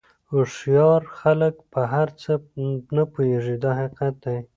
هوښیار 0.31 1.01
خلک 1.19 1.55
په 1.73 1.81
هر 1.93 2.07
څه 2.21 2.31
نه 2.95 3.03
پوهېږي 3.13 3.55
دا 3.63 3.71
حقیقت 3.79 4.13
دی. 4.23 4.37